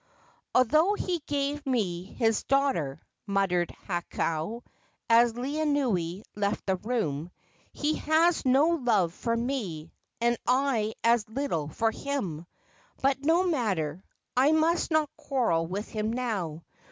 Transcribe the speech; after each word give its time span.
"Although 0.55 0.95
he 0.95 1.19
gave 1.27 1.63
me 1.63 2.05
his 2.05 2.41
daughter," 2.43 2.99
muttered 3.27 3.69
Hakau, 3.87 4.63
as 5.07 5.33
Laeanui 5.33 6.23
left 6.35 6.65
the 6.65 6.77
room, 6.77 7.29
"he 7.71 7.97
has 7.97 8.43
no 8.43 8.69
love 8.69 9.13
for 9.13 9.37
me, 9.37 9.93
and 10.19 10.37
I 10.47 10.95
as 11.03 11.29
little 11.29 11.67
for 11.67 11.91
him. 11.91 12.47
But 13.03 13.19
no 13.23 13.43
matter; 13.43 14.03
I 14.35 14.53
must 14.53 14.89
not 14.89 15.15
quarrel 15.17 15.67
with 15.67 15.87
him 15.87 16.11
now. 16.11 16.63